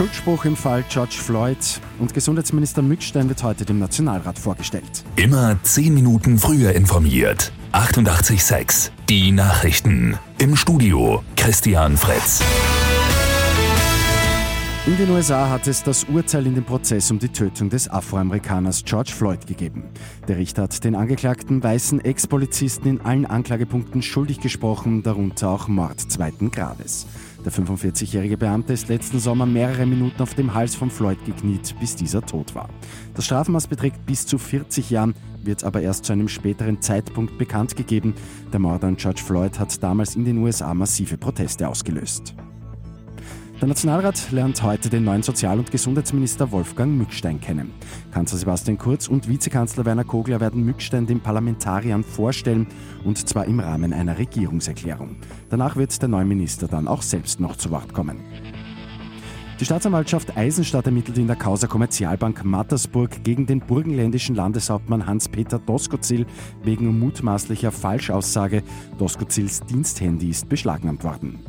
Schuldspruch 0.00 0.46
im 0.46 0.56
Fall 0.56 0.82
George 0.88 1.16
Floyd 1.18 1.58
und 1.98 2.14
Gesundheitsminister 2.14 2.80
Mückstein 2.80 3.28
wird 3.28 3.42
heute 3.42 3.66
dem 3.66 3.78
Nationalrat 3.78 4.38
vorgestellt. 4.38 5.04
Immer 5.16 5.58
10 5.62 5.92
Minuten 5.92 6.38
früher 6.38 6.72
informiert. 6.72 7.52
88.6 7.74 8.92
Die 9.10 9.30
Nachrichten. 9.30 10.18
Im 10.38 10.56
Studio 10.56 11.22
Christian 11.36 11.98
Fritz. 11.98 12.40
In 14.86 14.96
den 14.96 15.10
USA 15.10 15.50
hat 15.50 15.66
es 15.66 15.82
das 15.82 16.04
Urteil 16.04 16.46
in 16.46 16.54
dem 16.54 16.64
Prozess 16.64 17.10
um 17.10 17.18
die 17.18 17.28
Tötung 17.28 17.68
des 17.68 17.86
Afroamerikaners 17.90 18.82
George 18.82 19.12
Floyd 19.14 19.46
gegeben. 19.46 19.84
Der 20.26 20.38
Richter 20.38 20.62
hat 20.62 20.82
den 20.82 20.94
angeklagten 20.94 21.62
weißen 21.62 22.00
Ex-Polizisten 22.00 22.88
in 22.88 23.00
allen 23.02 23.26
Anklagepunkten 23.26 24.00
schuldig 24.00 24.40
gesprochen, 24.40 25.02
darunter 25.02 25.50
auch 25.50 25.68
Mord 25.68 26.00
zweiten 26.00 26.50
Grades. 26.50 27.06
Der 27.44 27.52
45-jährige 27.52 28.38
Beamte 28.38 28.72
ist 28.72 28.88
letzten 28.88 29.20
Sommer 29.20 29.44
mehrere 29.44 29.84
Minuten 29.84 30.22
auf 30.22 30.32
dem 30.32 30.54
Hals 30.54 30.74
von 30.74 30.90
Floyd 30.90 31.18
gekniet, 31.26 31.74
bis 31.78 31.94
dieser 31.94 32.24
tot 32.24 32.54
war. 32.54 32.70
Das 33.14 33.26
Strafmaß 33.26 33.66
beträgt 33.66 34.06
bis 34.06 34.24
zu 34.24 34.38
40 34.38 34.88
Jahren, 34.88 35.14
wird 35.44 35.62
aber 35.62 35.82
erst 35.82 36.06
zu 36.06 36.14
einem 36.14 36.28
späteren 36.28 36.80
Zeitpunkt 36.80 37.36
bekannt 37.36 37.76
gegeben. 37.76 38.14
Der 38.50 38.60
Mord 38.60 38.82
an 38.82 38.96
George 38.96 39.20
Floyd 39.22 39.58
hat 39.58 39.82
damals 39.82 40.16
in 40.16 40.24
den 40.24 40.38
USA 40.38 40.72
massive 40.72 41.18
Proteste 41.18 41.68
ausgelöst. 41.68 42.34
Der 43.60 43.68
Nationalrat 43.68 44.30
lernt 44.30 44.62
heute 44.62 44.88
den 44.88 45.04
neuen 45.04 45.22
Sozial- 45.22 45.58
und 45.58 45.70
Gesundheitsminister 45.70 46.50
Wolfgang 46.50 46.96
Mückstein 46.96 47.42
kennen. 47.42 47.72
Kanzler 48.10 48.38
Sebastian 48.38 48.78
Kurz 48.78 49.06
und 49.06 49.28
Vizekanzler 49.28 49.84
Werner 49.84 50.04
Kogler 50.04 50.40
werden 50.40 50.64
Mückstein 50.64 51.06
den 51.06 51.20
Parlamentariern 51.20 52.02
vorstellen, 52.02 52.68
und 53.04 53.28
zwar 53.28 53.44
im 53.44 53.60
Rahmen 53.60 53.92
einer 53.92 54.16
Regierungserklärung. 54.16 55.16
Danach 55.50 55.76
wird 55.76 56.00
der 56.00 56.08
neue 56.08 56.24
Minister 56.24 56.68
dann 56.68 56.88
auch 56.88 57.02
selbst 57.02 57.38
noch 57.38 57.54
zu 57.54 57.70
Wort 57.70 57.92
kommen. 57.92 58.20
Die 59.60 59.66
Staatsanwaltschaft 59.66 60.38
Eisenstadt 60.38 60.86
ermittelt 60.86 61.18
in 61.18 61.26
der 61.26 61.36
Causa 61.36 61.66
Kommerzialbank 61.66 62.42
Mattersburg 62.46 63.22
gegen 63.24 63.44
den 63.44 63.60
burgenländischen 63.60 64.36
Landeshauptmann 64.36 65.06
Hans-Peter 65.06 65.58
Doskozil 65.58 66.24
wegen 66.64 66.98
mutmaßlicher 66.98 67.72
Falschaussage. 67.72 68.62
Doskozils 68.96 69.60
Diensthandy 69.66 70.30
ist 70.30 70.48
beschlagnahmt 70.48 71.04
worden. 71.04 71.40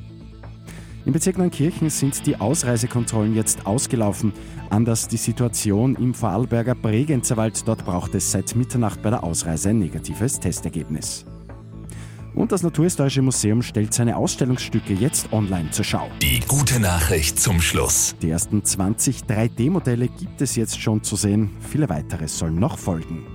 Im 1.03 1.13
Bezirk 1.13 1.37
Neunkirchen 1.37 1.89
sind 1.89 2.27
die 2.27 2.35
Ausreisekontrollen 2.35 3.35
jetzt 3.35 3.65
ausgelaufen. 3.65 4.33
Anders 4.69 5.07
die 5.07 5.17
Situation 5.17 5.95
im 5.95 6.13
Vorarlberger 6.13 6.75
Bregenzerwald. 6.75 7.67
Dort 7.67 7.85
braucht 7.85 8.13
es 8.13 8.31
seit 8.31 8.55
Mitternacht 8.55 9.01
bei 9.01 9.09
der 9.09 9.23
Ausreise 9.23 9.69
ein 9.69 9.79
negatives 9.79 10.39
Testergebnis. 10.39 11.25
Und 12.33 12.51
das 12.51 12.63
Naturhistorische 12.63 13.21
Museum 13.21 13.61
stellt 13.61 13.93
seine 13.93 14.17
Ausstellungsstücke 14.17 14.93
jetzt 14.93 15.31
online 15.33 15.71
zur 15.71 15.85
Schau. 15.85 16.09
Die 16.21 16.39
gute 16.47 16.79
Nachricht 16.79 17.39
zum 17.39 17.61
Schluss. 17.61 18.15
Die 18.21 18.29
ersten 18.29 18.63
20 18.63 19.21
3D-Modelle 19.23 20.07
gibt 20.07 20.41
es 20.41 20.55
jetzt 20.55 20.81
schon 20.81 21.03
zu 21.03 21.15
sehen. 21.15 21.49
Viele 21.59 21.89
weitere 21.89 22.27
sollen 22.27 22.55
noch 22.55 22.77
folgen. 22.77 23.25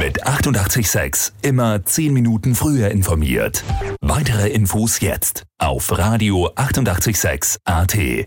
Mit 0.00 0.26
886 0.26 1.32
immer 1.42 1.84
10 1.84 2.12
Minuten 2.12 2.54
früher 2.54 2.90
informiert. 2.90 3.64
Weitere 4.00 4.48
Infos 4.48 5.00
jetzt 5.00 5.44
auf 5.58 5.96
Radio 5.96 6.50
886 6.54 7.58
AT. 7.64 8.26